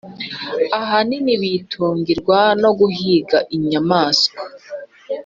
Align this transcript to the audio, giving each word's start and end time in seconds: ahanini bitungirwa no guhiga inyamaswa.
ahanini 0.79 1.33
bitungirwa 1.41 2.39
no 2.61 2.69
guhiga 2.79 3.37
inyamaswa. 3.55 4.41